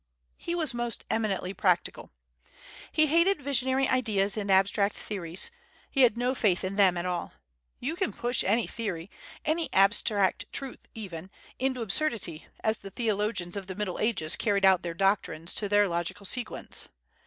[0.37, 2.09] He was most eminently practical.
[2.91, 5.51] He hated visionary ideas and abstract theories;
[5.91, 7.33] he had no faith in them at all.
[7.79, 9.11] You can push any theory,
[9.45, 11.29] any abstract truth even,
[11.59, 15.87] into absurdity, as the theologians of the Middle Ages carried out their doctrines to their
[15.87, 16.89] logical sequence.